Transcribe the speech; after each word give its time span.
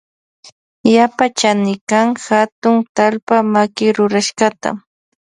Yapa 0.93 1.25
chanikan 1.39 2.07
hatun 2.25 2.75
talpa 2.95 3.35
makirurashkata. 3.53 4.69